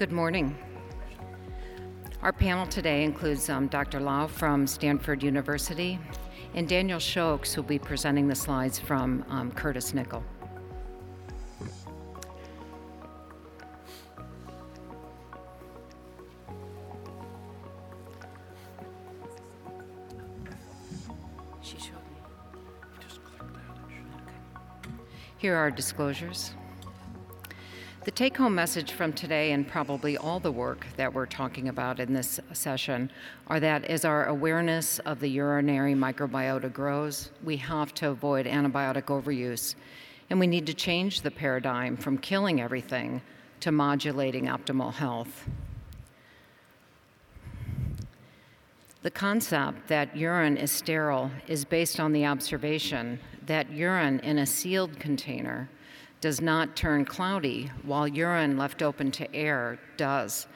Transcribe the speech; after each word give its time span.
Good 0.00 0.12
morning. 0.12 0.56
Our 2.22 2.32
panel 2.32 2.66
today 2.66 3.04
includes 3.04 3.50
um, 3.50 3.66
Dr. 3.66 4.00
Liao 4.00 4.28
from 4.28 4.66
Stanford 4.66 5.22
University 5.22 5.98
and 6.54 6.66
Daniel 6.66 6.98
Shoskes, 6.98 7.52
who 7.52 7.60
will 7.60 7.68
be 7.68 7.78
presenting 7.78 8.26
the 8.26 8.34
slides 8.34 8.78
from 8.78 9.26
um, 9.28 9.52
Curtis 9.52 9.92
Nickel. 9.92 10.24
Here 25.36 25.54
are 25.54 25.58
our 25.58 25.70
disclosures. 25.70 26.54
The 28.02 28.10
take 28.10 28.38
home 28.38 28.54
message 28.54 28.92
from 28.92 29.12
today, 29.12 29.52
and 29.52 29.68
probably 29.68 30.16
all 30.16 30.40
the 30.40 30.50
work 30.50 30.86
that 30.96 31.12
we're 31.12 31.26
talking 31.26 31.68
about 31.68 32.00
in 32.00 32.14
this 32.14 32.40
session, 32.54 33.10
are 33.46 33.60
that 33.60 33.84
as 33.84 34.06
our 34.06 34.24
awareness 34.24 35.00
of 35.00 35.20
the 35.20 35.28
urinary 35.28 35.92
microbiota 35.92 36.72
grows, 36.72 37.30
we 37.44 37.58
have 37.58 37.92
to 37.96 38.08
avoid 38.08 38.46
antibiotic 38.46 39.04
overuse. 39.04 39.74
And 40.30 40.40
we 40.40 40.46
need 40.46 40.64
to 40.68 40.72
change 40.72 41.20
the 41.20 41.30
paradigm 41.30 41.98
from 41.98 42.16
killing 42.16 42.62
everything 42.62 43.20
to 43.60 43.70
modulating 43.70 44.46
optimal 44.46 44.94
health. 44.94 45.46
The 49.02 49.10
concept 49.10 49.88
that 49.88 50.16
urine 50.16 50.56
is 50.56 50.70
sterile 50.70 51.30
is 51.48 51.66
based 51.66 52.00
on 52.00 52.14
the 52.14 52.24
observation 52.24 53.20
that 53.44 53.70
urine 53.70 54.20
in 54.20 54.38
a 54.38 54.46
sealed 54.46 54.98
container 54.98 55.68
does 56.20 56.40
not 56.40 56.76
turn 56.76 57.04
cloudy, 57.04 57.70
while 57.82 58.06
urine 58.06 58.56
left 58.56 58.82
open 58.82 59.10
to 59.12 59.34
air 59.34 59.78
does. 59.96 60.46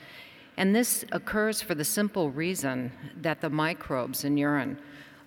And 0.56 0.74
this 0.74 1.04
occurs 1.12 1.62
for 1.62 1.74
the 1.74 1.84
simple 1.84 2.30
reason 2.30 2.92
that 3.16 3.40
the 3.40 3.50
microbes 3.50 4.24
in 4.24 4.36
urine 4.36 4.78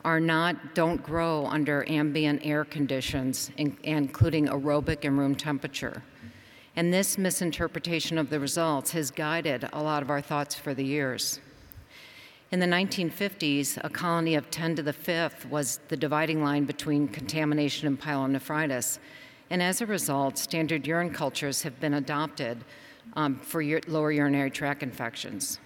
are 0.06 0.20
not 0.20 0.76
don't 0.76 1.04
grow 1.04 1.46
under 1.48 1.84
ambient 1.90 2.40
air 2.46 2.64
conditions 2.64 3.52
including 3.58 4.48
aerobic 4.48 5.04
and 5.04 5.18
room 5.18 5.36
temperature 5.36 6.02
and 6.78 6.94
this 6.94 7.18
misinterpretation 7.18 8.18
of 8.18 8.30
the 8.30 8.40
results 8.40 8.92
has 8.92 9.12
guided 9.12 9.68
a 9.74 9.82
lot 9.82 10.02
of 10.04 10.10
our 10.10 10.22
thoughts 10.22 10.56
for 10.56 10.74
the 10.74 10.86
years 10.86 11.42
in 12.50 12.62
the 12.62 12.66
1950s, 12.66 13.78
a 13.84 13.90
colony 13.90 14.36
of 14.36 14.50
10 14.50 14.78
to 14.78 14.84
the 14.84 14.94
fifth 14.94 15.46
was 15.50 15.82
the 15.90 15.98
dividing 15.98 16.42
line 16.42 16.64
between 16.64 17.10
contamination 17.10 17.88
and 17.88 18.00
pyelonephritis. 18.00 19.00
And 19.50 19.62
as 19.62 19.82
a 19.82 19.86
result, 19.86 20.38
standard 20.38 20.86
urine 20.86 21.12
cultures 21.12 21.64
have 21.64 21.80
been 21.80 21.94
adopted 21.94 22.64
um, 23.14 23.36
for 23.36 23.64
lower 23.88 24.12
urinary 24.12 24.52
tract 24.52 24.84
infections. 24.84 25.60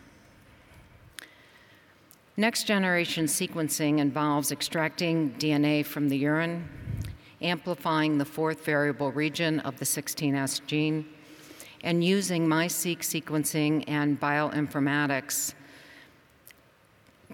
Next 2.38 2.66
generation 2.66 3.26
sequencing 3.26 4.00
involves 4.00 4.52
extracting 4.52 5.32
DNA 5.34 5.86
from 5.86 6.10
the 6.10 6.18
urine, 6.18 6.70
amplifying 7.42 8.18
the 8.18 8.26
fourth 8.26 8.64
variable 8.64 9.12
region 9.12 9.60
of 9.62 9.78
the 9.80 9.86
16S 9.86 10.66
gene, 10.66 11.06
and 11.84 12.04
using 12.04 12.48
MiSeq 12.48 13.00
sequencing 13.00 13.84
and 13.88 14.20
bioinformatics 14.20 15.56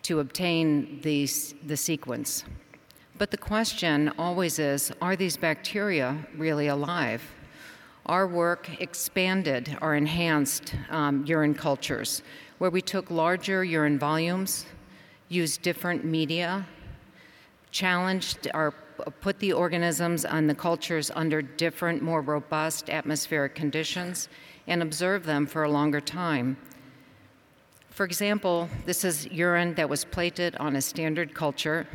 to 0.04 0.20
obtain 0.20 1.02
the 1.02 1.28
sequence. 1.28 2.44
But 3.18 3.32
the 3.32 3.38
question 3.38 4.12
always 4.20 4.60
is 4.60 4.92
are 5.02 5.16
these 5.16 5.38
bacteria 5.38 6.18
really 6.36 6.68
alive? 6.68 7.24
Our 8.06 8.28
work 8.28 8.70
expanded 8.80 9.76
or 9.82 9.96
enhanced 9.96 10.76
um, 10.90 11.26
urine 11.26 11.56
cultures, 11.56 12.22
where 12.60 12.70
we 12.70 12.82
took 12.82 13.10
larger 13.10 13.64
urine 13.64 13.98
volumes, 13.98 14.66
used 15.30 15.62
different 15.64 16.06
media, 16.06 16.66
challenged 17.72 18.48
or 18.54 18.74
put 19.22 19.40
the 19.40 19.52
organisms 19.52 20.24
and 20.24 20.50
the 20.50 20.56
cultures 20.56 21.12
under 21.16 21.42
different, 21.42 22.02
more 22.02 22.22
robust 22.22 22.90
atmospheric 22.90 23.56
conditions, 23.56 24.30
and 24.68 24.82
observed 24.82 25.26
them 25.26 25.46
for 25.48 25.64
a 25.64 25.70
longer 25.70 26.00
time 26.00 26.56
for 27.98 28.06
example, 28.06 28.70
this 28.86 29.04
is 29.04 29.26
urine 29.32 29.74
that 29.74 29.90
was 29.90 30.06
plated 30.06 30.56
on 30.58 30.76
a 30.76 30.82
standard 30.84 31.34
culture, 31.34 31.88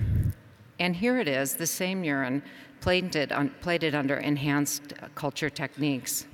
and 0.82 0.96
here 0.96 1.20
it 1.20 1.28
is, 1.28 1.54
the 1.54 1.66
same 1.66 2.02
urine 2.02 2.42
plated, 2.80 3.32
plated 3.60 3.94
under 3.94 4.16
enhanced 4.16 4.94
uh, 5.00 5.06
culture 5.14 5.48
techniques. 5.48 6.26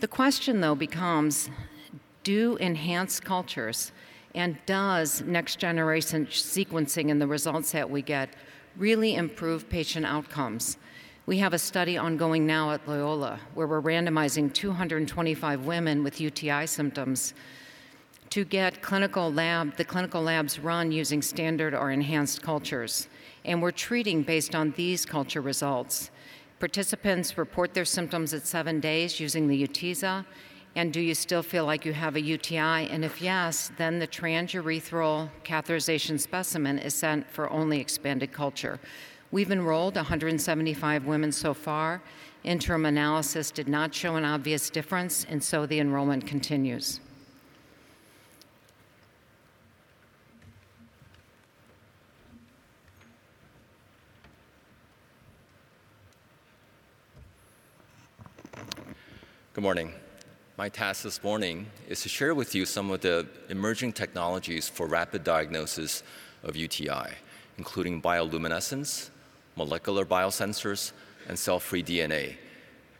The 0.00 0.08
question, 0.08 0.62
though, 0.62 0.74
becomes 0.74 1.50
do 2.22 2.56
enhanced 2.56 3.22
cultures 3.22 3.92
and 4.34 4.56
does 4.64 5.20
next 5.22 5.58
generation 5.58 6.24
sequencing 6.24 7.10
and 7.10 7.20
the 7.20 7.26
results 7.26 7.72
that 7.72 7.90
we 7.90 8.00
get 8.00 8.30
really 8.78 9.14
improve 9.14 9.68
patient 9.68 10.06
outcomes? 10.06 10.78
We 11.26 11.36
have 11.38 11.52
a 11.52 11.58
study 11.58 11.98
ongoing 11.98 12.46
now 12.46 12.70
at 12.70 12.88
Loyola 12.88 13.40
where 13.52 13.66
we're 13.66 13.82
randomizing 13.82 14.54
225 14.54 15.66
women 15.66 16.02
with 16.02 16.18
UTI 16.18 16.66
symptoms 16.66 17.34
to 18.30 18.44
get 18.44 18.82
clinical 18.82 19.32
lab, 19.32 19.76
the 19.76 19.84
clinical 19.84 20.22
labs 20.22 20.58
run 20.58 20.92
using 20.92 21.22
standard 21.22 21.74
or 21.74 21.90
enhanced 21.90 22.42
cultures. 22.42 23.08
And 23.44 23.62
we're 23.62 23.70
treating 23.70 24.22
based 24.22 24.54
on 24.54 24.72
these 24.72 25.06
culture 25.06 25.40
results. 25.40 26.10
Participants 26.60 27.38
report 27.38 27.72
their 27.72 27.84
symptoms 27.84 28.34
at 28.34 28.46
seven 28.46 28.80
days 28.80 29.20
using 29.20 29.48
the 29.48 29.66
UTISA. 29.66 30.26
And 30.74 30.92
do 30.92 31.00
you 31.00 31.14
still 31.14 31.42
feel 31.42 31.64
like 31.64 31.84
you 31.84 31.92
have 31.92 32.16
a 32.16 32.20
UTI? 32.20 32.88
And 32.90 33.04
if 33.04 33.22
yes, 33.22 33.72
then 33.78 33.98
the 33.98 34.06
transurethral 34.06 35.30
catheterization 35.44 36.20
specimen 36.20 36.78
is 36.78 36.94
sent 36.94 37.30
for 37.30 37.50
only 37.50 37.80
expanded 37.80 38.32
culture. 38.32 38.78
We've 39.30 39.50
enrolled 39.50 39.96
175 39.96 41.04
women 41.04 41.32
so 41.32 41.54
far. 41.54 42.02
Interim 42.44 42.86
analysis 42.86 43.50
did 43.50 43.68
not 43.68 43.94
show 43.94 44.16
an 44.16 44.24
obvious 44.24 44.70
difference, 44.70 45.26
and 45.28 45.42
so 45.42 45.66
the 45.66 45.80
enrollment 45.80 46.26
continues. 46.26 47.00
Good 59.58 59.64
morning. 59.64 59.92
My 60.56 60.68
task 60.68 61.02
this 61.02 61.20
morning 61.20 61.66
is 61.88 62.00
to 62.02 62.08
share 62.08 62.32
with 62.32 62.54
you 62.54 62.64
some 62.64 62.92
of 62.92 63.00
the 63.00 63.26
emerging 63.48 63.92
technologies 63.92 64.68
for 64.68 64.86
rapid 64.86 65.24
diagnosis 65.24 66.04
of 66.44 66.54
UTI, 66.54 67.08
including 67.56 68.00
bioluminescence, 68.00 69.10
molecular 69.56 70.04
biosensors, 70.04 70.92
and 71.26 71.36
cell-free 71.36 71.82
DNA. 71.82 72.36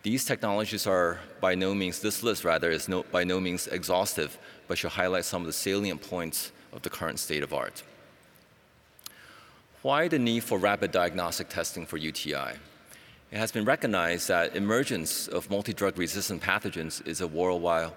These 0.03 0.25
technologies 0.25 0.85
are 0.89 1.21
by 1.41 1.55
no 1.55 1.77
means, 1.77 2.01
this 2.01 2.25
list 2.25 2.43
rather, 2.43 2.73
is 2.73 2.89
no, 2.89 3.05
by 3.05 3.23
no 3.23 3.39
means 3.39 3.69
exhaustive, 3.69 4.37
but 4.67 4.79
should 4.79 4.91
highlight 4.91 5.27
some 5.27 5.43
of 5.43 5.47
the 5.47 5.53
salient 5.53 6.03
points 6.03 6.51
of 6.73 6.83
the 6.83 6.91
current 6.91 7.21
state 7.21 7.45
of 7.45 7.55
art. 7.55 7.85
Why 9.83 10.09
the 10.09 10.19
need 10.19 10.43
for 10.43 10.59
rapid 10.59 10.91
diagnostic 10.91 11.51
testing 11.51 11.87
for 11.87 11.99
UTI? 11.99 12.59
It 13.31 13.37
has 13.37 13.53
been 13.53 13.67
recognized 13.67 14.29
that 14.29 14.57
emergence 14.57 15.29
of 15.29 15.51
multi-drug 15.51 15.99
resistant 15.99 16.43
pathogens 16.43 17.07
is 17.07 17.21
a 17.21 17.27
worldwide 17.27 17.93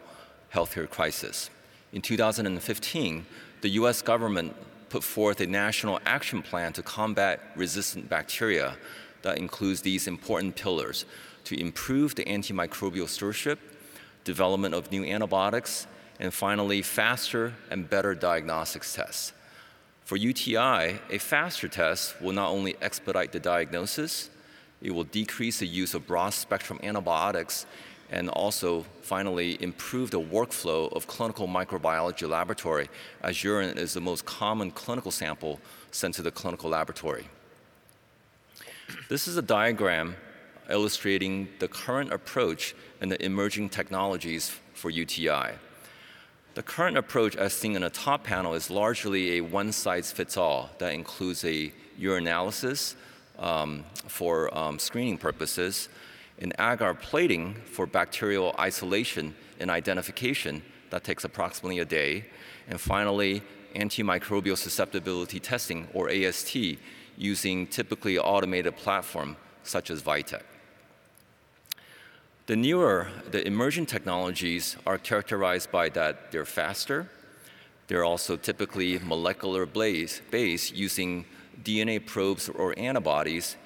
healthcare 0.54 0.90
crisis. 0.90 1.50
In 1.94 2.02
2015, 2.02 3.26
the 3.62 3.70
US 3.70 4.02
government 4.02 4.54
put 4.90 5.06
forth 5.06 5.40
a 5.40 5.48
national 5.48 6.02
action 6.06 6.42
plan 6.42 6.74
to 6.74 6.84
combat 6.84 7.40
resistant 7.56 8.10
bacteria 8.10 8.76
that 9.22 9.38
includes 9.38 9.82
these 9.82 10.06
important 10.06 10.58
pillars 10.58 11.06
to 11.46 11.58
improve 11.58 12.16
the 12.16 12.26
antimicrobial 12.26 13.08
stewardship, 13.08 13.60
development 14.26 14.76
of 14.76 14.92
new 14.92 15.06
antibiotics, 15.06 15.88
and 16.20 16.34
finally, 16.34 16.82
faster 16.82 17.54
and 17.70 17.90
better 17.90 18.14
diagnostics 18.14 18.94
tests. 18.94 19.32
For 20.04 20.18
UTI, 20.18 21.00
a 21.10 21.18
faster 21.20 21.70
test 21.70 22.22
will 22.22 22.34
not 22.34 22.50
only 22.50 22.76
expedite 22.82 23.32
the 23.32 23.40
diagnosis, 23.40 24.30
it 24.82 24.92
will 24.92 25.04
decrease 25.04 25.60
the 25.60 25.68
use 25.68 25.94
of 25.94 26.08
broad 26.08 26.34
spectrum 26.34 26.80
antibiotics 26.84 27.66
and 28.12 28.30
also 28.30 28.86
finally 29.02 29.62
improve 29.64 30.12
the 30.12 30.20
workflow 30.20 30.92
of 30.94 31.08
clinical 31.08 31.48
microbiology 31.48 32.28
laboratory 32.28 32.90
as 33.22 33.44
urine 33.44 33.78
is 33.78 33.94
the 33.94 34.02
most 34.02 34.26
common 34.26 34.70
clinical 34.72 35.12
sample 35.12 35.60
sent 35.92 36.14
to 36.16 36.22
the 36.22 36.32
clinical 36.32 36.70
laboratory. 36.70 37.26
This 39.08 39.28
is 39.28 39.38
a 39.38 39.42
diagram 39.42 40.16
illustrating 40.70 41.48
the 41.60 41.68
current 41.68 42.12
approach 42.12 42.76
and 43.00 43.12
the 43.12 43.24
emerging 43.24 43.70
technologies 43.70 44.60
for 44.74 44.90
UTI. 44.90 45.54
The 46.54 46.64
current 46.64 46.98
approach, 46.98 47.38
as 47.38 47.54
seen 47.54 47.76
in 47.76 47.82
the 47.82 47.90
top 47.90 48.26
panel, 48.26 48.54
is 48.56 48.70
largely 48.70 49.38
a 49.38 49.42
one 49.42 49.72
size 49.72 50.12
fits 50.12 50.36
all 50.36 50.70
that 50.80 50.94
includes 50.94 51.46
a 51.46 51.72
urinalysis, 52.00 52.96
um, 53.42 53.84
for 54.08 54.56
um, 54.58 54.80
screening 54.80 55.18
purposes, 55.18 55.90
and 56.40 56.54
agar 56.60 56.94
plating 56.94 57.56
for 57.66 57.86
bacterial 57.86 58.56
isolation 58.60 59.36
and 59.60 59.70
identification 59.70 60.62
that 60.92 61.04
takes 61.04 61.24
approximately 61.24 61.80
a 61.80 61.86
day, 61.86 62.26
and 62.70 62.80
finally, 62.80 63.42
antimicrobial 63.76 64.58
susceptibility 64.58 65.40
testing, 65.40 65.88
or 65.94 66.10
AST, 66.10 66.56
using 67.18 67.68
typically 67.68 68.18
automated 68.18 68.76
platform 68.78 69.36
such 69.64 69.90
as 69.92 70.02
VITEK. 70.02 70.44
The 72.48 72.56
newer, 72.56 73.08
the 73.30 73.46
emerging 73.46 73.86
technologies 73.86 74.76
are 74.86 74.98
characterized 74.98 75.72
by 75.72 75.90
that 75.90 76.32
they're 76.32 76.46
faster, 76.46 77.10
they're 77.88 78.04
also 78.04 78.36
typically 78.38 79.00
molecular 79.00 79.66
based 79.66 80.74
using 80.74 81.26
DNA 81.64 82.06
probes 82.06 82.50
or 82.50 82.78
antibodies. 82.78 83.58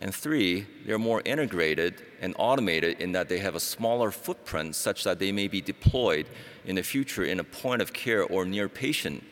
And 0.00 0.14
three, 0.14 0.66
they're 0.86 0.98
more 0.98 1.20
integrated 1.24 2.02
and 2.20 2.34
automated 2.38 3.00
in 3.00 3.12
that 3.12 3.28
they 3.28 3.38
have 3.38 3.54
a 3.54 3.60
smaller 3.60 4.10
footprint 4.10 4.74
such 4.74 5.04
that 5.04 5.18
they 5.18 5.30
may 5.30 5.46
be 5.46 5.60
deployed 5.60 6.26
in 6.64 6.76
the 6.76 6.82
future 6.82 7.24
in 7.24 7.40
a 7.40 7.44
point 7.44 7.82
of 7.82 7.92
care 7.92 8.24
or 8.24 8.44
near 8.44 8.68
patient 8.68 9.22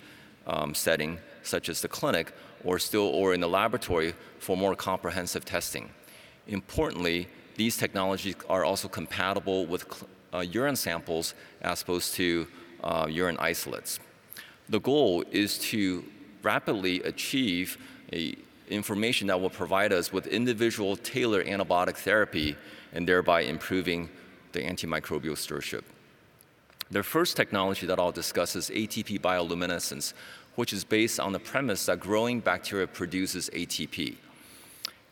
um, 0.47 0.75
setting, 0.75 1.19
such 1.43 1.69
as 1.69 1.81
the 1.81 1.89
clinic, 1.89 2.33
or 2.65 2.79
still 2.79 3.07
or 3.07 3.35
in 3.35 3.41
the 3.41 3.49
laboratory 3.49 4.15
for 4.39 4.57
more 4.57 4.75
comprehensive 4.75 5.45
testing. 5.45 5.89
Importantly, 6.47 7.29
these 7.57 7.77
technologies 7.77 8.37
are 8.49 8.65
also 8.65 8.89
compatible 8.89 9.67
with 9.67 10.05
uh, 10.33 10.41
urine 10.41 10.77
samples 10.77 11.35
as 11.63 11.83
opposed 11.83 12.15
to 12.15 12.47
uh, 12.85 13.07
urine 13.09 13.37
isolates. 13.41 13.99
The 14.69 14.81
goal 14.81 15.25
is 15.31 15.59
to 15.71 16.05
rapidly 16.43 17.03
achieve 17.03 17.79
information 18.69 19.27
that 19.29 19.41
will 19.41 19.51
provide 19.51 19.93
us 19.93 20.13
with 20.13 20.27
individual 20.27 20.97
tailored 20.97 21.47
antibiotic 21.47 21.97
therapy 21.97 22.57
and 22.93 23.09
thereby 23.09 23.43
improving 23.43 24.09
the 24.53 24.61
antimicrobial 24.61 25.37
stewardship. 25.37 25.85
The 26.91 27.03
first 27.03 27.37
technology 27.37 27.87
that 27.87 27.99
I'll 27.99 28.13
discuss 28.13 28.57
is 28.57 28.71
ATP 28.71 29.21
bioluminescence, 29.21 30.15
which 30.55 30.73
is 30.73 30.85
based 30.85 31.21
on 31.21 31.33
the 31.33 31.39
premise 31.39 31.87
that 31.87 32.01
growing 32.01 32.41
bacteria 32.41 32.87
produces 32.87 33.51
ATP. 33.51 34.17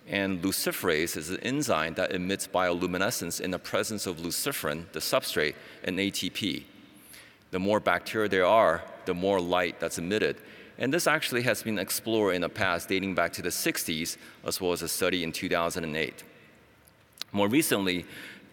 And 0.08 0.40
luciferase 0.42 1.16
is 1.16 1.30
an 1.30 1.40
enzyme 1.40 1.94
that 1.94 2.12
emits 2.12 2.46
bioluminescence 2.46 3.40
in 3.40 3.50
the 3.50 3.58
presence 3.58 4.06
of 4.06 4.18
luciferin, 4.18 4.90
the 4.92 5.00
substrate, 5.00 5.54
and 5.84 5.98
ATP. 5.98 6.64
The 7.50 7.58
more 7.58 7.80
bacteria 7.80 8.28
there 8.28 8.46
are, 8.46 8.82
the 9.04 9.14
more 9.14 9.40
light 9.40 9.78
that's 9.78 9.98
emitted. 9.98 10.36
And 10.78 10.92
this 10.92 11.06
actually 11.06 11.42
has 11.42 11.62
been 11.62 11.78
explored 11.78 12.34
in 12.34 12.42
the 12.42 12.48
past, 12.48 12.88
dating 12.88 13.14
back 13.14 13.32
to 13.34 13.42
the 13.42 13.48
60s, 13.48 14.16
as 14.44 14.60
well 14.60 14.72
as 14.72 14.82
a 14.82 14.88
study 14.88 15.22
in 15.22 15.32
2008. 15.32 16.22
More 17.32 17.48
recently, 17.48 18.04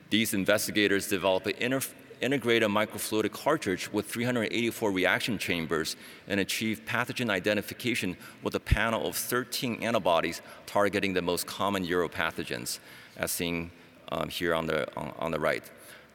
these 0.09 0.33
investigators 0.33 1.07
developed 1.07 1.47
an 1.47 1.81
integrated 2.21 2.69
microfluidic 2.69 3.31
cartridge 3.31 3.91
with 3.91 4.05
384 4.05 4.91
reaction 4.91 5.37
chambers 5.37 5.95
and 6.27 6.39
achieved 6.39 6.87
pathogen 6.87 7.29
identification 7.29 8.15
with 8.41 8.55
a 8.55 8.59
panel 8.59 9.05
of 9.05 9.15
13 9.15 9.83
antibodies 9.83 10.41
targeting 10.65 11.13
the 11.13 11.21
most 11.21 11.45
common 11.45 11.85
uropathogens, 11.85 12.79
as 13.17 13.31
seen 13.31 13.69
um, 14.11 14.29
here 14.29 14.53
on 14.53 14.65
the, 14.65 14.87
on, 14.95 15.13
on 15.19 15.31
the 15.31 15.39
right. 15.39 15.63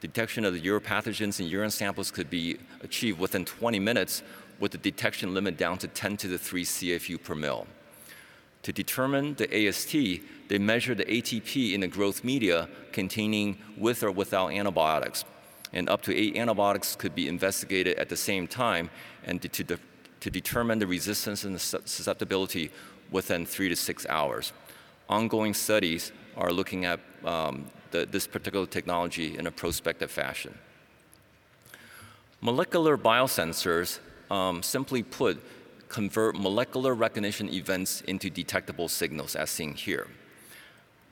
Detection 0.00 0.44
of 0.44 0.54
the 0.54 0.60
uropathogens 0.60 1.40
in 1.40 1.46
urine 1.46 1.70
samples 1.70 2.10
could 2.10 2.30
be 2.30 2.56
achieved 2.82 3.18
within 3.18 3.44
20 3.44 3.78
minutes 3.80 4.22
with 4.58 4.72
the 4.72 4.78
detection 4.78 5.34
limit 5.34 5.56
down 5.56 5.78
to 5.78 5.88
10 5.88 6.16
to 6.18 6.28
the 6.28 6.38
3 6.38 6.64
CFU 6.64 7.22
per 7.22 7.34
mil. 7.34 7.66
To 8.62 8.72
determine 8.72 9.34
the 9.34 9.68
AST, 9.68 9.92
they 10.48 10.58
measure 10.58 10.94
the 10.94 11.04
ATP 11.04 11.72
in 11.72 11.80
the 11.80 11.88
growth 11.88 12.24
media 12.24 12.68
containing 12.92 13.58
with 13.76 14.02
or 14.02 14.10
without 14.10 14.52
antibiotics 14.52 15.24
and 15.72 15.88
up 15.88 16.02
to 16.02 16.16
eight 16.16 16.36
antibiotics 16.36 16.96
could 16.96 17.14
be 17.14 17.28
investigated 17.28 17.98
at 17.98 18.08
the 18.08 18.16
same 18.16 18.46
time 18.46 18.90
and 19.24 19.40
to, 19.42 19.64
de 19.64 19.78
to 20.20 20.30
determine 20.30 20.78
the 20.78 20.86
resistance 20.86 21.44
and 21.44 21.54
the 21.54 21.58
susceptibility 21.58 22.70
within 23.10 23.46
three 23.46 23.68
to 23.68 23.76
six 23.76 24.06
hours. 24.06 24.52
Ongoing 25.08 25.54
studies 25.54 26.12
are 26.36 26.52
looking 26.52 26.84
at 26.84 27.00
um, 27.24 27.66
the, 27.90 28.06
this 28.06 28.26
particular 28.26 28.66
technology 28.66 29.38
in 29.38 29.46
a 29.46 29.50
prospective 29.50 30.10
fashion. 30.10 30.56
Molecular 32.40 32.96
biosensors, 32.98 34.00
um, 34.30 34.62
simply 34.62 35.02
put, 35.02 35.42
convert 35.88 36.36
molecular 36.36 36.94
recognition 36.94 37.48
events 37.48 38.02
into 38.02 38.30
detectable 38.30 38.88
signals 38.88 39.34
as 39.34 39.50
seen 39.50 39.74
here. 39.74 40.06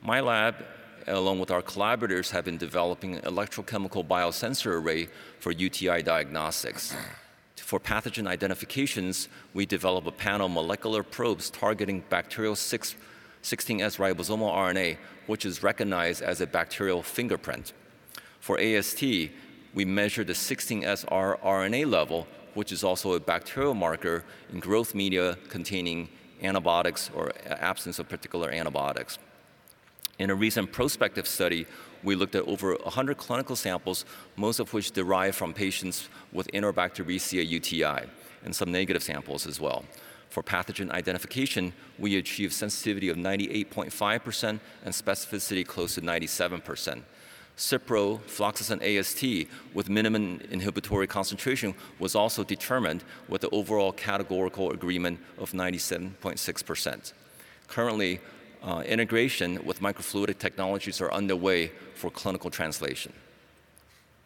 My 0.03 0.21
lab 0.21 0.57
along 1.07 1.39
with 1.39 1.51
our 1.51 1.63
collaborators, 1.63 2.31
have 2.31 2.45
been 2.45 2.59
developing 2.59 3.15
an 3.15 3.23
electrochemical 3.23 4.07
biosensor 4.07 4.81
array 4.81 5.09
for 5.39 5.53
UTI 5.53 6.03
diagnostics. 6.03 6.95
For 7.57 7.81
pathogen 7.81 8.27
identifications, 8.27 9.29
we 9.55 9.67
develop 9.67 10.07
a 10.07 10.13
panel 10.13 10.47
of 10.47 10.53
molecular 10.53 11.03
probes 11.03 11.51
targeting 11.51 12.03
bacterial 12.09 12.57
6, 12.57 12.97
16S 13.43 13.99
ribosomal 13.99 14.53
RNA, 14.53 14.99
which 15.27 15.45
is 15.45 15.63
recognized 15.63 16.23
as 16.23 16.41
a 16.41 16.47
bacterial 16.47 17.03
fingerprint. 17.03 17.73
For 18.41 18.59
AST, 18.61 19.03
we 19.75 19.85
measure 19.85 20.25
the 20.25 20.33
16S 20.33 21.05
RNA 21.07 21.91
level, 21.91 22.27
which 22.57 22.73
is 22.73 22.83
also 22.83 23.13
a 23.13 23.21
bacterial 23.21 23.75
marker 23.75 24.25
in 24.51 24.59
growth 24.59 24.95
media 24.95 25.37
containing 25.49 26.09
antibiotics 26.43 27.11
or 27.15 27.33
absence 27.47 27.99
of 27.99 28.09
particular 28.09 28.51
antibiotics. 28.51 29.19
In 30.19 30.31
a 30.31 30.35
recent 30.35 30.73
prospective 30.73 31.29
study, 31.29 31.67
we 32.03 32.15
looked 32.15 32.35
at 32.35 32.45
over 32.45 32.75
100 32.75 33.19
clinical 33.19 33.57
samples, 33.57 34.07
most 34.37 34.59
of 34.59 34.73
which 34.73 34.93
derived 34.93 35.37
from 35.37 35.53
patients 35.53 36.09
with 36.33 36.49
Enterobacteriaceae 36.53 37.47
UTI, 37.47 38.09
and 38.45 38.57
some 38.57 38.73
negative 38.73 39.03
samples 39.03 39.47
as 39.47 39.61
well. 39.61 39.85
For 40.31 40.43
pathogen 40.43 40.91
identification, 40.91 41.75
we 41.99 42.17
achieved 42.17 42.55
sensitivity 42.55 43.11
of 43.11 43.17
98.5% 43.17 44.61
and 44.85 44.95
specificity 44.95 45.67
close 45.67 45.95
to 45.97 46.01
97%. 46.01 47.03
Ciprofloxacin 47.57 48.83
AST 48.83 49.49
with 49.73 49.89
minimum 49.89 50.41
inhibitory 50.51 51.07
concentration 51.07 51.75
was 51.99 52.15
also 52.15 52.45
determined 52.45 53.03
with 53.29 53.41
the 53.41 53.49
overall 53.49 53.93
categorical 53.93 54.73
agreement 54.73 55.19
of 55.39 55.53
97.6%. 55.53 57.13
Currently, 57.69 58.21
uh, 58.63 58.83
integration 58.87 59.65
with 59.65 59.81
microfluidic 59.81 60.39
technologies 60.39 61.01
are 61.01 61.13
underway 61.13 61.73
for 61.95 62.11
clinical 62.11 62.51
translation. 62.51 63.13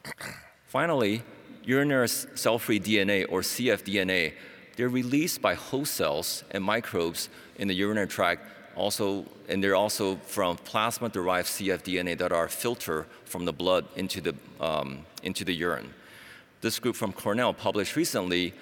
Finally, 0.66 1.22
urinary 1.64 2.08
cell-free 2.08 2.80
DNA 2.80 3.26
or 3.28 3.42
cfDNA, 3.42 4.32
they're 4.76 4.88
released 4.88 5.40
by 5.40 5.54
host 5.54 5.94
cells 5.94 6.42
and 6.50 6.64
microbes 6.64 7.28
in 7.58 7.68
the 7.68 7.74
urinary 7.74 8.08
tract 8.08 8.44
also, 8.76 9.24
and 9.48 9.62
they're 9.62 9.76
also 9.76 10.16
from 10.16 10.56
plasma-derived 10.56 11.48
cfDNA 11.48 12.18
that 12.18 12.32
are 12.32 12.48
filtered 12.48 13.06
from 13.24 13.44
the 13.44 13.52
blood 13.52 13.86
into 13.96 14.20
the, 14.20 14.34
um, 14.60 15.04
into 15.22 15.44
the 15.44 15.54
urine. 15.54 15.92
This 16.60 16.78
group 16.78 16.96
from 16.96 17.12
Cornell 17.12 17.54
published 17.54 17.96
recently 17.96 18.54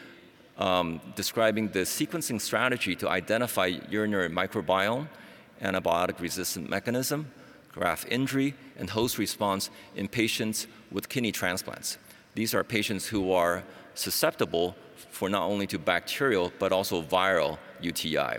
um, 0.56 1.00
describing 1.14 1.68
the 1.68 1.80
sequencing 1.80 2.40
strategy 2.40 2.96
to 2.96 3.08
identify 3.08 3.66
urinary 3.90 4.28
microbiome 4.28 5.08
antibiotic 5.62 6.20
resistant 6.20 6.68
mechanism, 6.68 7.30
graft 7.72 8.06
injury, 8.10 8.54
and 8.78 8.90
host 8.90 9.18
response 9.18 9.70
in 9.96 10.08
patients 10.08 10.66
with 10.90 11.08
kidney 11.08 11.32
transplants. 11.32 11.98
These 12.34 12.54
are 12.54 12.64
patients 12.64 13.06
who 13.06 13.32
are 13.32 13.64
susceptible 13.94 14.76
for 15.10 15.28
not 15.28 15.42
only 15.42 15.66
to 15.68 15.78
bacterial 15.78 16.52
but 16.58 16.72
also 16.72 17.02
viral 17.02 17.58
UTI. 17.80 18.38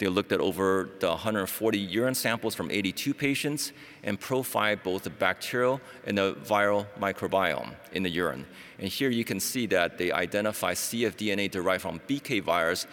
They 0.00 0.08
looked 0.08 0.32
at 0.32 0.40
over 0.40 0.88
the 0.98 1.08
140 1.08 1.78
urine 1.78 2.14
samples 2.14 2.54
from 2.54 2.70
82 2.70 3.12
patients 3.12 3.72
and 4.02 4.18
profiled 4.18 4.82
both 4.82 5.02
the 5.02 5.10
bacterial 5.10 5.78
and 6.06 6.16
the 6.16 6.36
viral 6.42 6.86
microbiome 6.98 7.74
in 7.92 8.02
the 8.02 8.08
urine. 8.08 8.46
And 8.78 8.88
here 8.88 9.10
you 9.10 9.26
can 9.26 9.38
see 9.38 9.66
that 9.66 9.98
they 9.98 10.10
identify 10.10 10.72
cfDNA 10.72 11.50
derived 11.50 11.82
from 11.82 12.00
BK 12.08 12.42
virus 12.42 12.86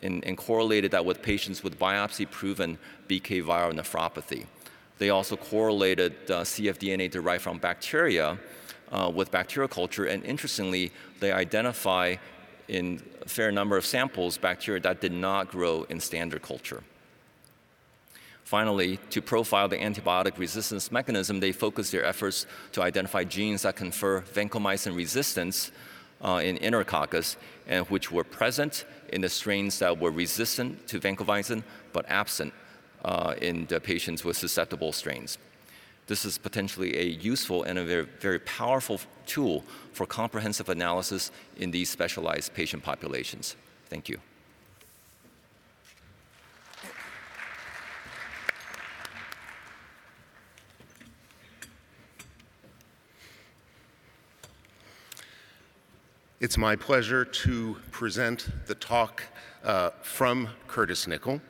and, 0.00 0.24
and 0.24 0.38
correlated 0.38 0.90
that 0.92 1.04
with 1.04 1.20
patients 1.20 1.62
with 1.62 1.78
biopsy-proven 1.78 2.78
BK 3.10 3.44
viral 3.44 3.74
nephropathy. 3.74 4.46
They 4.96 5.10
also 5.10 5.36
correlated 5.36 6.14
uh, 6.30 6.44
cfDNA 6.44 7.10
derived 7.10 7.42
from 7.42 7.58
bacteria 7.58 8.38
uh, 8.90 9.12
with 9.14 9.30
bacterial 9.30 9.68
culture, 9.68 10.06
and 10.06 10.24
interestingly, 10.24 10.92
they 11.20 11.30
identify 11.30 12.16
in 12.68 13.02
a 13.22 13.28
fair 13.28 13.50
number 13.50 13.76
of 13.76 13.84
samples 13.84 14.38
bacteria 14.38 14.80
that 14.80 15.00
did 15.00 15.12
not 15.12 15.50
grow 15.50 15.84
in 15.84 16.00
standard 16.00 16.42
culture. 16.42 16.82
Finally, 18.44 18.98
to 19.10 19.20
profile 19.20 19.68
the 19.68 19.76
antibiotic 19.76 20.38
resistance 20.38 20.90
mechanism, 20.90 21.38
they 21.40 21.52
focused 21.52 21.92
their 21.92 22.04
efforts 22.04 22.46
to 22.72 22.80
identify 22.80 23.22
genes 23.22 23.62
that 23.62 23.76
confer 23.76 24.22
vancomycin 24.22 24.96
resistance 24.96 25.70
uh, 26.22 26.40
in 26.42 26.56
Enterococcus, 26.58 27.36
and 27.66 27.86
which 27.88 28.10
were 28.10 28.24
present 28.24 28.86
in 29.12 29.20
the 29.20 29.28
strains 29.28 29.78
that 29.78 29.98
were 29.98 30.10
resistant 30.10 30.86
to 30.88 30.98
vancomycin 30.98 31.62
but 31.92 32.06
absent 32.08 32.52
uh, 33.04 33.34
in 33.40 33.66
the 33.66 33.78
patients 33.78 34.24
with 34.24 34.36
susceptible 34.36 34.92
strains. 34.92 35.38
This 36.08 36.24
is 36.24 36.38
potentially 36.38 36.98
a 36.98 37.04
useful 37.04 37.62
and 37.62 37.78
a 37.78 37.84
very, 37.84 38.06
very 38.18 38.38
powerful 38.40 38.98
tool 39.26 39.62
for 39.92 40.06
comprehensive 40.06 40.70
analysis 40.70 41.30
in 41.58 41.70
these 41.70 41.90
specialized 41.90 42.54
patient 42.54 42.82
populations. 42.82 43.56
Thank 43.90 44.08
you. 44.08 44.18
It's 56.40 56.56
my 56.56 56.76
pleasure 56.76 57.24
to 57.24 57.76
present 57.90 58.48
the 58.66 58.74
talk 58.76 59.24
uh, 59.64 59.90
from 60.02 60.48
Curtis 60.68 61.06
Nickel. 61.06 61.42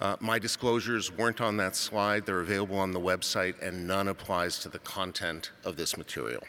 Uh, 0.00 0.16
my 0.18 0.38
disclosures 0.38 1.12
weren't 1.12 1.42
on 1.42 1.58
that 1.58 1.76
slide. 1.76 2.24
They're 2.24 2.40
available 2.40 2.78
on 2.78 2.92
the 2.92 3.00
website, 3.00 3.60
and 3.60 3.86
none 3.86 4.08
applies 4.08 4.58
to 4.60 4.70
the 4.70 4.78
content 4.78 5.50
of 5.62 5.76
this 5.76 5.98
material. 5.98 6.42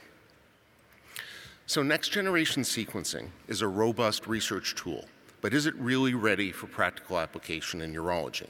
So, 1.65 1.83
next 1.83 2.09
generation 2.09 2.63
sequencing 2.63 3.27
is 3.47 3.61
a 3.61 3.67
robust 3.67 4.25
research 4.25 4.75
tool, 4.75 5.05
but 5.41 5.53
is 5.53 5.65
it 5.65 5.75
really 5.75 6.13
ready 6.13 6.51
for 6.51 6.67
practical 6.67 7.19
application 7.19 7.81
in 7.81 7.93
urology? 7.93 8.47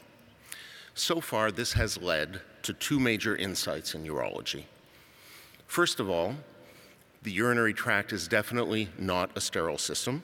So 0.93 1.19
far, 1.19 1.51
this 1.51 1.73
has 1.73 1.97
led 1.97 2.41
to 2.63 2.73
two 2.73 2.99
major 2.99 3.35
insights 3.35 3.95
in 3.95 4.05
urology. 4.05 4.65
First 5.65 5.99
of 5.99 6.09
all, 6.09 6.35
the 7.23 7.31
urinary 7.31 7.73
tract 7.73 8.13
is 8.13 8.27
definitely 8.27 8.89
not 8.99 9.31
a 9.35 9.41
sterile 9.41 9.77
system. 9.77 10.21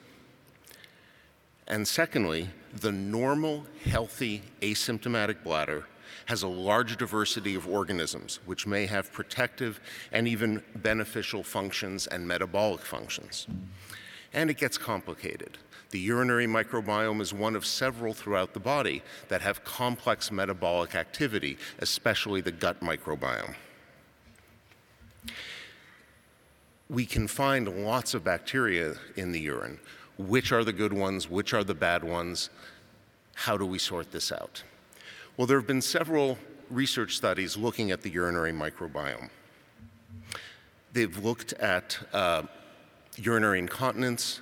And 1.67 1.87
secondly, 1.87 2.49
the 2.73 2.91
normal, 2.91 3.65
healthy, 3.83 4.41
asymptomatic 4.61 5.43
bladder 5.43 5.85
has 6.25 6.43
a 6.43 6.47
large 6.47 6.97
diversity 6.97 7.55
of 7.55 7.67
organisms 7.67 8.39
which 8.45 8.67
may 8.67 8.85
have 8.85 9.11
protective 9.11 9.79
and 10.11 10.27
even 10.27 10.63
beneficial 10.75 11.43
functions 11.43 12.07
and 12.07 12.27
metabolic 12.27 12.81
functions. 12.81 13.47
And 14.33 14.49
it 14.49 14.57
gets 14.57 14.77
complicated. 14.77 15.57
The 15.89 15.99
urinary 15.99 16.47
microbiome 16.47 17.21
is 17.21 17.33
one 17.33 17.55
of 17.55 17.65
several 17.65 18.13
throughout 18.13 18.53
the 18.53 18.59
body 18.59 19.01
that 19.29 19.41
have 19.41 19.63
complex 19.63 20.31
metabolic 20.31 20.95
activity, 20.95 21.57
especially 21.79 22.41
the 22.41 22.51
gut 22.51 22.81
microbiome 22.81 23.55
we 26.89 27.05
can 27.05 27.27
find 27.27 27.83
lots 27.83 28.13
of 28.13 28.23
bacteria 28.23 28.95
in 29.15 29.31
the 29.31 29.39
urine. 29.39 29.79
Which 30.17 30.51
are 30.51 30.63
the 30.63 30.73
good 30.73 30.93
ones? 30.93 31.29
Which 31.29 31.53
are 31.53 31.63
the 31.63 31.75
bad 31.75 32.03
ones? 32.03 32.49
How 33.35 33.55
do 33.55 33.65
we 33.65 33.77
sort 33.77 34.11
this 34.11 34.31
out? 34.31 34.63
Well, 35.35 35.45
there 35.45 35.59
have 35.59 35.67
been 35.67 35.81
several 35.81 36.39
research 36.71 37.15
studies 37.15 37.55
looking 37.55 37.91
at 37.91 38.01
the 38.01 38.09
urinary 38.09 38.51
microbiome. 38.51 39.29
They've 40.93 41.23
looked 41.23 41.53
at 41.53 41.99
uh, 42.13 42.43
urinary 43.17 43.59
incontinence, 43.59 44.41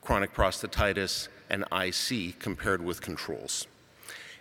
chronic 0.00 0.34
prostatitis, 0.34 1.28
and 1.48 1.64
IC 1.70 2.40
compared 2.40 2.84
with 2.84 3.00
controls. 3.00 3.68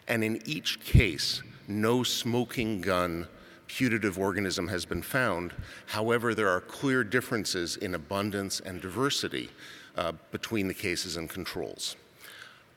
And 0.08 0.24
in 0.24 0.42
each 0.46 0.80
case, 0.80 1.44
no 1.68 2.02
smoking 2.02 2.82
gun 2.82 3.28
putative 3.68 4.18
organism 4.18 4.68
has 4.68 4.86
been 4.86 5.02
found. 5.02 5.54
However, 5.86 6.34
there 6.34 6.50
are 6.50 6.60
clear 6.60 7.04
differences 7.04 7.78
in 7.78 7.94
abundance 7.94 8.60
and 8.60 8.82
diversity 8.82 9.52
uh, 9.98 10.14
between 10.32 10.68
the 10.68 10.74
cases 10.74 11.18
and 11.18 11.30
controls. 11.30 11.96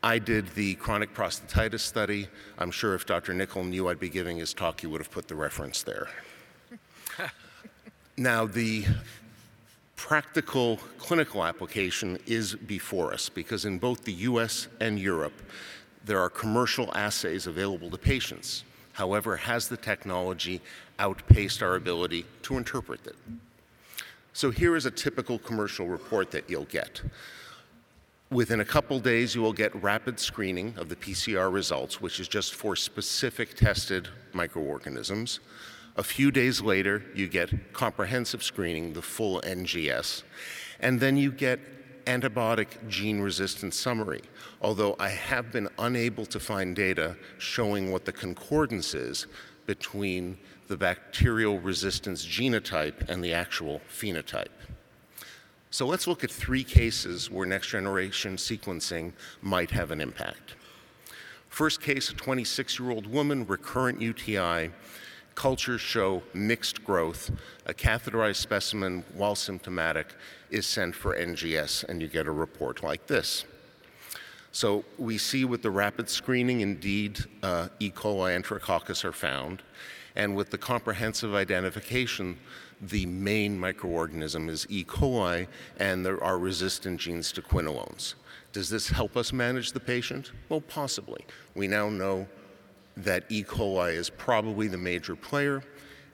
I 0.03 0.19
did 0.19 0.49
the 0.49 0.75
chronic 0.75 1.15
prostatitis 1.15 1.81
study. 1.81 2.29
I'm 2.59 2.71
sure 2.71 2.95
if 2.95 3.07
Dr. 3.07 3.33
Nickel 3.33 3.65
knew 3.65 3.89
I'd 3.89 3.99
be 3.99 4.11
giving 4.11 4.37
his 4.37 4.53
talk, 4.53 4.81
he 4.81 4.87
would 4.87 5.01
have 5.01 5.11
put 5.11 5.29
the 5.29 5.35
reference 5.35 5.83
there. 5.83 6.09
now, 8.17 8.45
the 8.45 8.85
practical 9.97 10.77
clinical 10.99 11.43
application 11.43 12.19
is 12.27 12.55
before 12.55 13.15
us 13.15 13.31
because 13.31 13.65
in 13.65 13.79
both 13.79 14.05
the 14.05 14.13
US 14.13 14.69
and 14.79 14.99
Europe, 14.99 15.41
there 16.05 16.21
are 16.21 16.29
commercial 16.29 16.95
assays 16.95 17.47
available 17.47 17.89
to 17.91 17.97
patients. 17.97 18.65
However, 18.93 19.37
has 19.37 19.69
the 19.69 19.79
technology 19.79 20.61
outpaced 20.99 21.63
our 21.63 21.77
ability 21.77 22.27
to 22.43 22.59
interpret 22.59 23.07
it? 23.07 23.17
So 24.35 24.51
here 24.51 24.75
is 24.75 24.85
a 24.85 24.91
typical 24.91 25.39
commercial 25.39 25.87
report 25.87 26.33
that 26.33 26.51
you'll 26.51 26.65
get. 26.65 27.01
Within 28.31 28.59
a 28.59 28.65
couple 28.65 28.99
days, 28.99 29.33
you 29.33 29.41
will 29.41 29.53
get 29.53 29.73
rapid 29.81 30.19
screening 30.19 30.75
of 30.77 30.89
the 30.89 30.97
PCR 30.97 31.53
results, 31.53 32.01
which 32.01 32.19
is 32.19 32.27
just 32.27 32.57
for 32.57 32.75
specific 32.75 33.55
tested 33.55 34.09
microorganisms. 34.33 35.39
A 35.97 36.03
few 36.03 36.33
days 36.33 36.61
later, 36.61 37.05
you 37.15 37.29
get 37.29 37.73
comprehensive 37.73 38.43
screening, 38.43 38.93
the 38.93 39.03
full 39.03 39.41
NGS. 39.43 40.25
And 40.81 40.99
then 40.99 41.17
you 41.17 41.31
get 41.31 41.61
antibiotic 42.07 42.89
gene 42.89 43.21
resistance 43.21 43.77
summary, 43.77 44.23
although 44.61 44.97
I 44.99 45.11
have 45.11 45.53
been 45.53 45.69
unable 45.79 46.27
to 46.27 46.41
find 46.41 46.75
data 46.75 47.17
showing 47.39 47.93
what 47.93 48.05
the 48.05 48.13
concordance 48.13 48.95
is 48.95 49.29
between 49.67 50.39
the 50.69 50.77
bacterial 50.77 51.59
resistance 51.61 52.25
genotype 52.27 53.09
and 53.09 53.23
the 53.23 53.33
actual 53.33 53.81
phenotype. 53.89 54.49
So 55.71 55.87
let's 55.87 56.07
look 56.07 56.23
at 56.23 56.31
three 56.31 56.65
cases 56.65 57.31
where 57.31 57.47
next 57.47 57.69
generation 57.69 58.37
sequencing 58.37 59.13
might 59.43 59.71
have 59.73 59.91
an 59.91 60.01
impact. 60.01 60.55
First 61.49 61.81
case, 61.81 62.11
a 62.11 62.15
26 62.15 62.79
year 62.79 62.91
old 62.91 63.07
woman, 63.07 63.47
recurrent 63.47 64.01
UTI. 64.01 64.71
Cultures 65.35 65.81
show 65.81 66.23
mixed 66.33 66.85
growth. 66.85 67.31
A 67.67 67.75
catheterized 67.75 68.37
specimen, 68.37 69.05
while 69.15 69.35
symptomatic, 69.35 70.15
is 70.51 70.65
sent 70.65 70.95
for 70.95 71.17
NGS, 71.17 71.85
and 71.85 72.01
you 72.01 72.07
get 72.07 72.29
a 72.29 72.33
report 72.33 72.83
like 72.83 73.09
this. 73.09 73.45
So 74.55 74.85
we 74.99 75.19
see 75.19 75.45
with 75.45 75.63
the 75.63 75.71
rapid 75.73 76.09
screening, 76.09 76.61
indeed, 76.61 77.19
uh, 77.43 77.71
E. 77.81 77.91
coli 77.91 78.37
and 78.37 78.45
enterococcus 78.45 79.05
are 79.05 79.13
found. 79.13 79.65
And 80.15 80.37
with 80.37 80.51
the 80.51 80.59
comprehensive 80.59 81.35
identification, 81.35 82.39
the 82.81 83.05
main 83.05 83.59
microorganism 83.59 84.49
is 84.49 84.65
E. 84.71 84.85
coli, 84.85 85.49
and 85.81 86.07
there 86.07 86.23
are 86.23 86.39
resistant 86.39 87.01
genes 87.01 87.33
to 87.33 87.43
quinolones. 87.43 88.15
Does 88.53 88.71
this 88.71 88.89
help 88.91 89.17
us 89.17 89.33
manage 89.33 89.73
the 89.73 89.81
patient? 89.81 90.31
Well, 90.49 90.61
possibly. 90.61 91.27
We 91.57 91.67
now 91.67 91.89
know 91.89 92.29
that 92.97 93.25
E. 93.31 93.43
coli 93.43 93.95
is 93.95 94.09
probably 94.09 94.69
the 94.69 94.79
major 94.79 95.17
player 95.17 95.65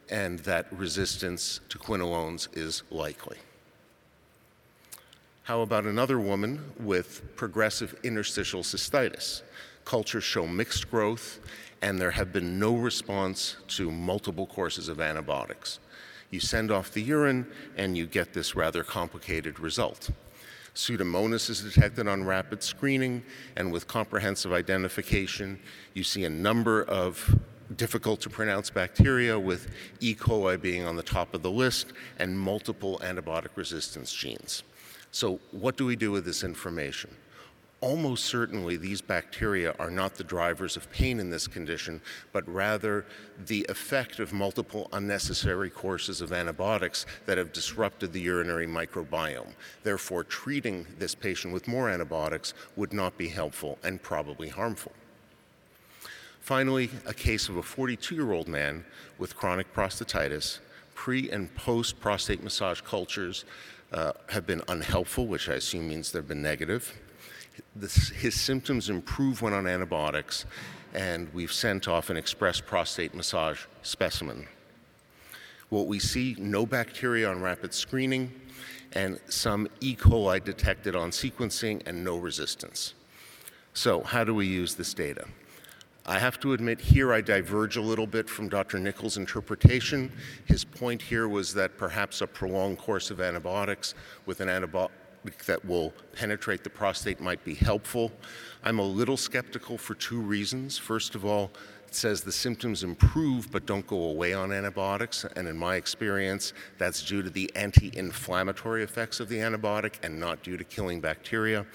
and 0.09 0.39
that 0.41 0.67
resistance 0.73 1.61
to 1.69 1.77
quinolones 1.77 2.49
is 2.55 2.85
likely. 2.91 3.37
How 5.51 5.63
about 5.63 5.85
another 5.85 6.21
woman 6.21 6.63
with 6.79 7.35
progressive 7.35 7.97
interstitial 8.05 8.63
cystitis? 8.63 9.43
Cultures 9.85 10.23
show 10.23 10.47
mixed 10.47 10.89
growth, 10.89 11.41
and 11.83 12.01
there 12.01 12.13
have 12.13 12.33
been 12.33 12.61
no 12.61 12.77
response 12.77 13.57
to 13.67 13.91
multiple 13.91 14.47
courses 14.47 14.87
of 14.87 15.01
antibiotics. 15.01 15.81
You 16.31 16.39
send 16.39 16.71
off 16.71 16.93
the 16.93 17.03
urine, 17.03 17.49
and 17.77 17.99
you 17.99 18.07
get 18.07 18.33
this 18.33 18.55
rather 18.55 18.85
complicated 18.85 19.59
result. 19.59 20.13
Pseudomonas 20.77 21.51
is 21.51 21.63
detected 21.63 22.07
on 22.07 22.23
rapid 22.23 22.63
screening, 22.63 23.25
and 23.57 23.73
with 23.73 23.89
comprehensive 23.89 24.53
identification, 24.53 25.59
you 25.95 26.05
see 26.05 26.27
a 26.27 26.31
number 26.31 26.85
of 26.85 27.41
difficult 27.75 28.21
to 28.21 28.31
pronounce 28.31 28.71
bacteria, 28.71 29.37
with 29.37 29.67
E. 29.99 30.15
coli 30.15 30.63
being 30.63 30.85
on 30.87 30.95
the 30.95 31.03
top 31.03 31.35
of 31.35 31.43
the 31.43 31.51
list, 31.51 31.93
and 32.21 32.39
multiple 32.39 33.01
antibiotic 33.03 33.57
resistance 33.57 34.13
genes. 34.13 34.63
So, 35.13 35.41
what 35.51 35.77
do 35.77 35.85
we 35.85 35.97
do 35.97 36.13
with 36.13 36.25
this 36.25 36.45
information? 36.45 37.11
Almost 37.81 38.27
certainly, 38.27 38.77
these 38.77 39.01
bacteria 39.01 39.75
are 39.79 39.91
not 39.91 40.15
the 40.15 40.25
drivers 40.25 40.77
of 40.77 40.91
pain 40.93 41.19
in 41.19 41.31
this 41.31 41.47
condition, 41.47 42.03
but 42.31 42.47
rather 42.47 43.07
the 43.47 43.65
effect 43.71 44.21
of 44.21 44.35
multiple 44.35 44.89
unnecessary 44.93 45.71
courses 45.71 46.21
of 46.21 46.31
antibiotics 46.31 47.07
that 47.25 47.39
have 47.39 47.55
disrupted 47.55 48.13
the 48.13 48.21
urinary 48.21 48.67
microbiome. 48.67 49.55
Therefore, 49.83 50.25
treating 50.25 50.87
this 50.99 51.15
patient 51.15 51.55
with 51.55 51.67
more 51.67 51.89
antibiotics 51.89 52.53
would 52.77 52.93
not 52.93 53.17
be 53.17 53.29
helpful 53.29 53.79
and 53.83 54.03
probably 54.03 54.51
harmful. 54.51 54.93
Finally, 56.41 56.91
a 57.07 57.15
case 57.15 57.49
of 57.49 57.57
a 57.57 57.63
42 57.63 58.15
year 58.15 58.33
old 58.33 58.47
man 58.47 58.85
with 59.19 59.37
chronic 59.37 59.73
prostatitis, 59.73 60.59
pre 60.95 61.31
and 61.31 61.55
post 61.55 61.99
prostate 61.99 62.43
massage 62.43 62.83
cultures 62.83 63.47
uh, 63.93 64.13
have 64.29 64.47
been 64.47 64.63
unhelpful, 64.69 65.27
which 65.27 65.49
I 65.49 65.55
assume 65.55 65.89
means 65.89 66.13
they've 66.13 66.27
been 66.27 66.43
negative. 66.43 66.99
This, 67.75 68.09
his 68.11 68.39
symptoms 68.39 68.89
improve 68.89 69.43
when 69.43 69.53
on 69.53 69.67
antibiotics, 69.67 70.47
and 70.95 71.33
we've 71.35 71.53
sent 71.53 71.89
off 71.89 72.11
an 72.11 72.17
express 72.17 72.61
prostate 72.61 73.15
massage 73.15 73.63
specimen. 73.83 74.47
What 75.69 75.87
we 75.87 75.99
see 75.99 76.37
no 76.39 76.67
bacteria 76.67 77.31
on 77.31 77.41
rapid 77.43 77.75
screening, 77.75 78.33
and 78.93 79.21
some 79.29 79.69
E. 79.81 79.95
coli 79.95 80.43
detected 80.43 80.97
on 80.97 81.11
sequencing, 81.11 81.83
and 81.87 82.03
no 82.03 82.17
resistance. 82.17 82.95
So, 83.73 84.03
how 84.03 84.25
do 84.25 84.35
we 84.35 84.47
use 84.47 84.75
this 84.75 84.95
data? 84.95 85.27
I 86.07 86.19
have 86.19 86.41
to 86.41 86.55
admit, 86.55 86.81
here 86.81 87.13
I 87.13 87.21
diverge 87.21 87.77
a 87.77 87.81
little 87.83 88.07
bit 88.07 88.29
from 88.29 88.49
Dr. 88.49 88.79
Nickel's 88.79 89.17
interpretation. 89.17 90.11
His 90.47 90.65
point 90.65 91.03
here 91.03 91.29
was 91.29 91.53
that 91.55 91.77
perhaps 91.77 92.21
a 92.21 92.27
prolonged 92.27 92.79
course 92.79 93.11
of 93.11 93.21
antibiotics 93.21 93.95
with 94.27 94.41
an 94.41 94.49
antibiotic 94.49 94.89
that 95.47 95.65
will 95.65 95.93
penetrate 96.13 96.65
the 96.65 96.71
prostate 96.71 97.21
might 97.21 97.45
be 97.45 97.55
helpful. 97.55 98.13
I'm 98.63 98.79
a 98.79 98.85
little 98.85 99.17
skeptical 99.17 99.79
for 99.79 99.95
two 99.95 100.21
reasons. 100.21 100.79
First 100.79 101.15
of 101.15 101.25
all, 101.25 101.51
it 101.91 101.97
says 101.97 102.21
the 102.21 102.31
symptoms 102.31 102.85
improve 102.85 103.51
but 103.51 103.67
don't 103.67 103.85
go 103.85 104.11
away 104.11 104.33
on 104.33 104.53
antibiotics, 104.53 105.25
and 105.35 105.49
in 105.49 105.57
my 105.57 105.75
experience, 105.75 106.53
that's 106.79 107.03
due 107.03 107.21
to 107.21 107.31
the 107.31 107.51
anti 107.57 107.91
inflammatory 107.97 108.85
effects 108.85 109.19
of 109.19 109.29
the 109.29 109.39
antibiotic 109.39 109.95
and 110.05 110.21
not 110.21 110.41
due 110.45 110.57
to 110.57 110.63
killing 110.63 111.01
bacteria. 111.01 111.67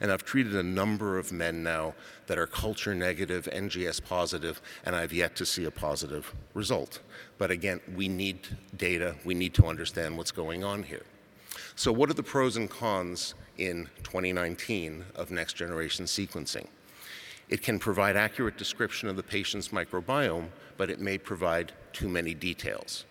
And 0.00 0.12
I've 0.12 0.24
treated 0.24 0.54
a 0.54 0.62
number 0.62 1.18
of 1.18 1.32
men 1.32 1.64
now 1.64 1.94
that 2.28 2.38
are 2.38 2.46
culture 2.46 2.94
negative, 2.94 3.48
NGS 3.52 4.04
positive, 4.04 4.62
and 4.84 4.94
I've 4.94 5.12
yet 5.12 5.34
to 5.36 5.44
see 5.44 5.64
a 5.64 5.72
positive 5.72 6.32
result. 6.54 7.00
But 7.36 7.50
again, 7.50 7.80
we 7.96 8.06
need 8.06 8.46
data, 8.76 9.16
we 9.24 9.34
need 9.34 9.54
to 9.54 9.66
understand 9.66 10.16
what's 10.16 10.30
going 10.30 10.62
on 10.62 10.84
here. 10.84 11.02
So, 11.76 11.92
what 11.92 12.10
are 12.10 12.14
the 12.14 12.22
pros 12.22 12.56
and 12.56 12.68
cons 12.68 13.34
in 13.58 13.88
2019 14.02 15.04
of 15.14 15.30
next 15.30 15.54
generation 15.54 16.06
sequencing? 16.06 16.66
It 17.48 17.62
can 17.62 17.78
provide 17.78 18.16
accurate 18.16 18.56
description 18.56 19.08
of 19.08 19.16
the 19.16 19.22
patient's 19.22 19.68
microbiome, 19.68 20.48
but 20.76 20.90
it 20.90 21.00
may 21.00 21.18
provide 21.18 21.72
too 21.92 22.08
many 22.08 22.34
details. 22.34 23.04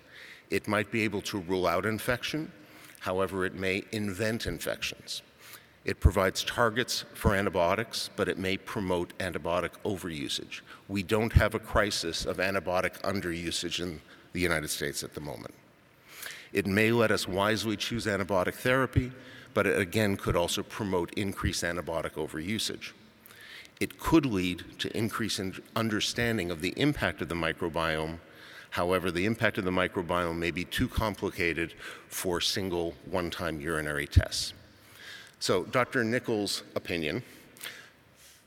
It 0.50 0.68
might 0.68 0.92
be 0.92 1.04
able 1.04 1.22
to 1.22 1.40
rule 1.40 1.68
out 1.68 1.86
infection, 1.86 2.52
however, 3.00 3.46
it 3.46 3.56
may 3.56 3.84
invent 3.92 4.46
infections. 4.46 5.22
It 5.86 6.00
provides 6.00 6.44
targets 6.44 7.04
for 7.14 7.36
antibiotics, 7.36 8.10
but 8.16 8.30
it 8.30 8.38
may 8.38 8.58
promote 8.58 9.18
antibiotic 9.18 9.72
overusage. 9.84 10.62
We 10.88 11.04
don't 11.04 11.34
have 11.34 11.56
a 11.56 11.60
crisis 11.60 12.26
of 12.26 12.38
antibiotic 12.38 13.02
underusage 13.02 13.82
in 13.82 14.00
the 14.32 14.40
United 14.40 14.70
States 14.70 15.04
at 15.04 15.14
the 15.14 15.22
moment. 15.22 15.54
It 16.54 16.68
may 16.68 16.92
let 16.92 17.12
us 17.12 17.28
wisely 17.28 17.76
choose 17.76 18.06
antibiotic 18.06 18.54
therapy, 18.54 19.12
but 19.54 19.68
it 19.68 19.80
again 19.80 20.16
could 20.18 20.36
also 20.36 20.64
promote 20.64 21.14
increased 21.14 21.64
antibiotic 21.64 22.14
overusage 22.14 22.92
it 23.84 24.00
could 24.00 24.26
lead 24.26 24.64
to 24.80 24.96
increased 24.98 25.42
understanding 25.76 26.52
of 26.52 26.62
the 26.62 26.74
impact 26.78 27.22
of 27.22 27.28
the 27.28 27.36
microbiome. 27.36 28.18
However, 28.70 29.12
the 29.12 29.26
impact 29.26 29.58
of 29.58 29.66
the 29.66 29.72
microbiome 29.72 30.38
may 30.38 30.52
be 30.52 30.64
too 30.64 30.88
complicated 30.88 31.74
for 32.08 32.40
single 32.40 32.96
one 33.06 33.30
time 33.30 33.60
urinary 33.60 34.08
tests. 34.08 34.54
So, 35.40 35.66
Dr. 35.66 36.06
Nickel's 36.06 36.64
opinion 36.76 37.24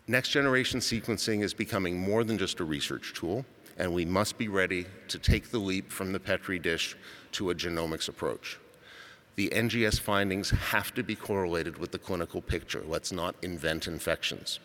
next 0.09 0.31
generation 0.31 0.81
sequencing 0.81 1.43
is 1.43 1.53
becoming 1.53 1.99
more 1.99 2.25
than 2.25 2.39
just 2.39 2.61
a 2.61 2.65
research 2.65 3.13
tool, 3.13 3.45
and 3.77 3.93
we 3.93 4.05
must 4.05 4.39
be 4.39 4.49
ready 4.49 4.87
to 5.09 5.19
take 5.19 5.51
the 5.51 5.59
leap 5.59 5.91
from 5.91 6.13
the 6.13 6.21
Petri 6.21 6.59
dish 6.59 6.97
to 7.33 7.51
a 7.51 7.55
genomics 7.55 8.09
approach. 8.09 8.59
The 9.37 9.51
NGS 9.51 10.01
findings 10.01 10.51
have 10.51 10.95
to 10.95 11.03
be 11.03 11.15
correlated 11.15 11.77
with 11.77 11.93
the 11.93 11.99
clinical 11.99 12.41
picture. 12.41 12.83
Let's 12.87 13.13
not 13.13 13.37
invent 13.43 13.87
infections. 13.87 14.61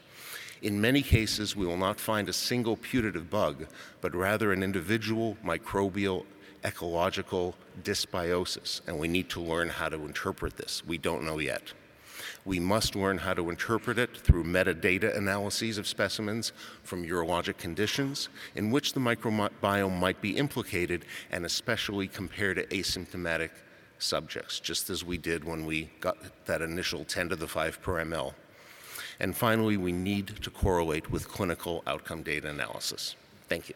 In 0.62 0.80
many 0.80 1.02
cases, 1.02 1.56
we 1.56 1.66
will 1.66 1.78
not 1.78 2.00
find 2.00 2.30
a 2.30 2.34
single 2.34 2.78
putative 2.78 3.30
bug, 3.30 3.68
but 4.00 4.16
rather 4.16 4.54
an 4.54 4.64
individual 4.64 5.36
microbial 5.44 6.26
ecological 6.64 7.56
dysbiosis, 7.84 8.82
and 8.88 8.98
we 8.98 9.08
need 9.08 9.30
to 9.30 9.42
learn 9.42 9.70
how 9.70 9.90
to 9.90 9.98
interpret 10.06 10.56
this. 10.58 10.86
We 10.86 10.98
don't 10.98 11.24
know 11.24 11.40
yet. 11.40 11.74
We 12.46 12.60
must 12.60 12.96
learn 12.96 13.20
how 13.20 13.34
to 13.34 13.50
interpret 13.50 13.98
it 13.98 14.16
through 14.18 14.44
metadata 14.44 15.16
analyses 15.16 15.78
of 15.78 15.88
specimens 15.88 16.52
from 16.84 17.06
urologic 17.06 17.58
conditions 17.58 18.30
in 18.56 18.72
which 18.72 18.94
the 18.94 19.00
microbiome 19.00 20.00
might 20.00 20.22
be 20.22 20.38
implicated, 20.38 21.06
and 21.32 21.46
especially 21.46 22.08
compare 22.08 22.54
to 22.54 22.66
asymptomatic 22.68 23.52
subjects, 24.00 24.60
just 24.60 24.90
as 24.90 25.06
we 25.06 25.18
did 25.18 25.44
when 25.44 25.66
we 25.66 25.90
got 26.00 26.18
that 26.46 26.62
initial 26.62 27.06
10 27.06 27.30
to 27.30 27.36
the 27.36 27.48
5 27.48 27.82
per 27.82 28.04
ml. 28.04 28.34
And 29.20 29.36
finally, 29.36 29.78
we 29.78 29.92
need 29.92 30.28
to 30.42 30.50
correlate 30.50 31.12
with 31.12 31.28
clinical 31.28 31.84
outcome 31.86 32.24
data 32.24 32.50
analysis. 32.50 33.16
Thank 33.48 33.70
you. 33.70 33.76